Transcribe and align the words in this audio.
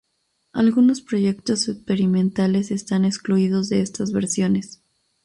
Algunos 0.53 0.99
proyectos 1.01 1.69
experimentales 1.69 2.71
están 2.71 3.05
excluidos 3.05 3.69
de 3.69 3.81
estas 3.81 4.11
versiones. 4.11 4.81